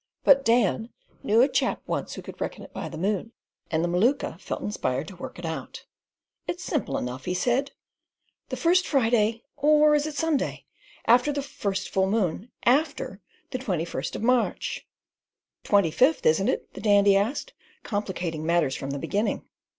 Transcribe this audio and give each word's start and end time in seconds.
But 0.23 0.43
Dan 0.43 0.89
"knew 1.21 1.43
a 1.43 1.47
chap 1.47 1.83
once 1.85 2.15
who 2.15 2.23
could 2.23 2.41
reckon 2.41 2.63
it 2.63 2.73
by 2.73 2.89
the 2.89 2.97
moon" 2.97 3.33
and 3.69 3.83
the 3.83 3.87
Maluka 3.87 4.35
felt 4.39 4.63
inspired 4.63 5.07
to 5.09 5.15
work 5.15 5.37
it 5.37 5.45
out. 5.45 5.85
"It's 6.47 6.63
simple 6.63 6.97
enough," 6.97 7.25
he 7.25 7.35
said. 7.35 7.69
"The 8.49 8.57
first 8.57 8.87
Friday—or 8.87 9.93
is 9.93 10.07
it 10.07 10.15
Sunday?—after 10.15 11.31
the 11.31 11.43
first 11.43 11.89
full 11.89 12.07
moon, 12.07 12.49
AFTER 12.65 13.21
the 13.51 13.59
twenty 13.59 13.85
first 13.85 14.15
of 14.15 14.23
March." 14.23 14.87
"Twenty 15.63 15.91
fifth, 15.91 16.25
isn't 16.25 16.49
it?" 16.49 16.73
the 16.73 16.81
Dandy 16.81 17.15
asked, 17.15 17.53
complicating 17.83 18.43
matters 18.43 18.75
from 18.75 18.89
the 18.89 18.97
beginning. 18.97 19.45